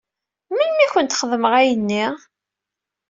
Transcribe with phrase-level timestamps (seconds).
[0.51, 2.05] Melmi i kent-xedmeɣ ayenni?